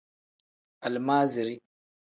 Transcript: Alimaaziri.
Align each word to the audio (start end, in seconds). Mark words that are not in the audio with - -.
Alimaaziri. 0.85 1.55